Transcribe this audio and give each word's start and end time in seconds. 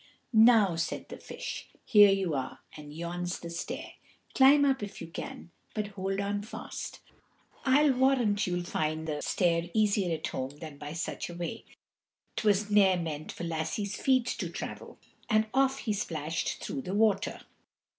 "Now," 0.33 0.75
said 0.77 1.09
the 1.09 1.17
Fish, 1.19 1.67
"here 1.85 2.09
you 2.09 2.33
are, 2.33 2.61
and 2.75 2.91
yon's 2.91 3.39
the 3.39 3.51
stair; 3.51 3.91
climb 4.33 4.65
up, 4.65 4.81
if 4.81 4.99
you 4.99 5.05
can, 5.05 5.51
but 5.75 5.89
hold 5.89 6.19
on 6.19 6.41
fast. 6.41 7.01
I'll 7.65 7.93
warrant 7.93 8.47
you 8.47 8.63
find 8.63 9.07
the 9.07 9.21
stair 9.21 9.69
easier 9.75 10.15
at 10.15 10.25
home 10.25 10.57
than 10.57 10.79
by 10.79 10.93
such 10.93 11.29
a 11.29 11.35
way; 11.35 11.65
't 12.35 12.47
was 12.47 12.71
ne'er 12.71 12.97
meant 12.97 13.31
for 13.31 13.43
lassies' 13.43 13.95
feet 13.95 14.25
to 14.39 14.49
travel;" 14.49 14.97
and 15.29 15.45
off 15.53 15.77
he 15.77 15.93
splashed 15.93 16.63
through 16.63 16.81
the 16.81 16.95
water. 16.95 17.41